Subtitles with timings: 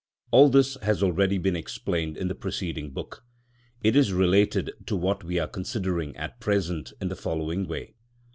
[0.31, 3.23] All this has already been explained in the preceding book;
[3.83, 7.93] it is related to what we are considering at present in the following way.